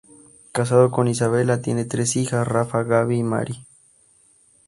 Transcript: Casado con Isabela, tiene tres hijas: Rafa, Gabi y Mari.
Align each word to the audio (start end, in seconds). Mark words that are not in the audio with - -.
Casado 0.51 0.89
con 0.89 1.07
Isabela, 1.07 1.61
tiene 1.61 1.85
tres 1.85 2.15
hijas: 2.15 2.47
Rafa, 2.47 2.81
Gabi 2.81 3.19
y 3.19 3.23
Mari. 3.23 3.67